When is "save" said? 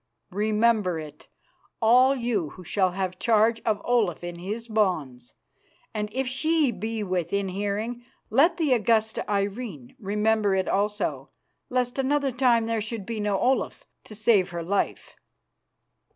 14.15-14.49